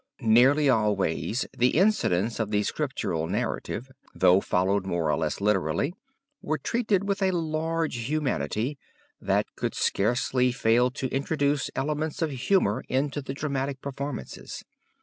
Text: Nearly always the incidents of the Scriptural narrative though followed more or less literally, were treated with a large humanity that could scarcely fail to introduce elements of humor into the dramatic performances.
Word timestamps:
Nearly 0.21 0.67
always 0.67 1.45
the 1.55 1.77
incidents 1.77 2.39
of 2.39 2.49
the 2.49 2.63
Scriptural 2.63 3.27
narrative 3.27 3.91
though 4.15 4.41
followed 4.41 4.83
more 4.83 5.11
or 5.11 5.15
less 5.15 5.39
literally, 5.39 5.93
were 6.41 6.57
treated 6.57 7.07
with 7.07 7.21
a 7.21 7.29
large 7.29 7.97
humanity 8.09 8.79
that 9.21 9.45
could 9.55 9.75
scarcely 9.75 10.51
fail 10.51 10.89
to 10.89 11.07
introduce 11.13 11.69
elements 11.75 12.23
of 12.23 12.31
humor 12.31 12.83
into 12.89 13.21
the 13.21 13.35
dramatic 13.35 13.79
performances. 13.79 14.63